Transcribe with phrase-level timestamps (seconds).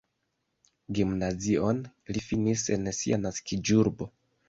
[0.99, 1.83] Gimnazion
[2.17, 4.15] li finis en sia naskiĝurbo.